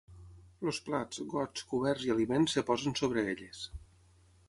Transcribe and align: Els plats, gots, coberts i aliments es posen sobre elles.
Els 0.67 0.79
plats, 0.87 1.19
gots, 1.35 1.65
coberts 1.73 2.09
i 2.09 2.17
aliments 2.17 2.59
es 2.63 2.69
posen 2.73 3.01
sobre 3.05 3.29
elles. 3.37 3.65